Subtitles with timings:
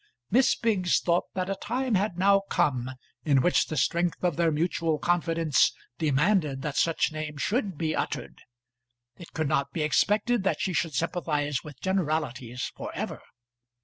[0.31, 2.89] Miss Biggs thought that a time had now come
[3.23, 8.41] in which the strength of their mutual confidence demanded that such name should be uttered.
[9.17, 13.21] It could not be expected that she should sympathise with generalities for ever.